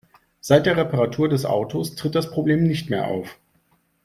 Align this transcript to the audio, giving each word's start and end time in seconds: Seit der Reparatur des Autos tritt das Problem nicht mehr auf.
Seit 0.39 0.65
der 0.65 0.77
Reparatur 0.77 1.29
des 1.29 1.45
Autos 1.45 1.93
tritt 1.95 2.15
das 2.15 2.31
Problem 2.31 2.63
nicht 2.63 2.89
mehr 2.89 3.05
auf. 3.05 3.37